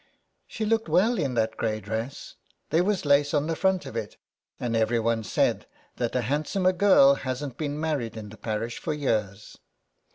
"She 0.47 0.65
looked 0.65 0.89
well 0.89 1.19
in 1.19 1.35
that 1.35 1.57
grey 1.57 1.79
dress; 1.79 2.33
there 2.71 2.83
was 2.83 3.05
lace 3.05 3.35
on 3.35 3.45
the 3.45 3.55
front 3.55 3.85
of 3.85 3.95
it, 3.95 4.17
and 4.59 4.75
everyone 4.75 5.23
said 5.23 5.67
that 5.97 6.15
a 6.15 6.21
hand 6.21 6.47
somer 6.47 6.73
girl 6.73 7.13
hasn't 7.13 7.55
been 7.55 7.79
married 7.79 8.17
in 8.17 8.29
the 8.29 8.37
parish 8.37 8.79
for 8.79 8.95
years. 8.95 9.59